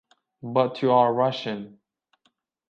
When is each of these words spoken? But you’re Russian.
But 0.41 0.81
you’re 0.81 1.11
Russian. 1.13 1.79